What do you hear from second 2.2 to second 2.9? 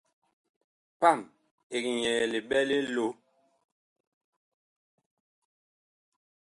liɓɛ li